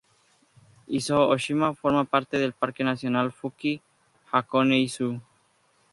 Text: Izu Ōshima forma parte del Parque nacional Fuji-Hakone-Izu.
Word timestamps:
Izu 0.99 1.19
Ōshima 1.33 1.69
forma 1.77 2.05
parte 2.05 2.39
del 2.39 2.53
Parque 2.53 2.83
nacional 2.83 3.31
Fuji-Hakone-Izu. 3.31 5.11